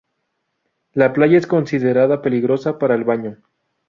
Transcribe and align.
La 0.93 1.13
playa 1.13 1.37
es 1.37 1.45
considerada 1.45 2.23
peligrosa 2.23 2.79
para 2.79 2.95
el 2.95 3.03
baño. 3.03 3.37